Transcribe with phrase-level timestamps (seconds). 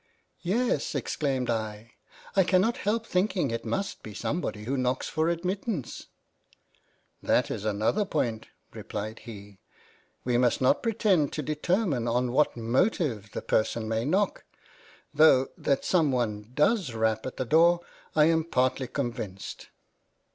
[0.41, 1.91] "'Yes (exclaimed I)
[2.35, 6.07] I cannot help thinking it must be somebody who knocks for admittance.'
[7.21, 9.59] ""That is another point, (re plied he)
[10.23, 14.43] we must not pretend to determine on what motive the person may knock—
[15.13, 17.81] tho' that some one does rap at the door
[18.15, 19.69] I am partly convinced."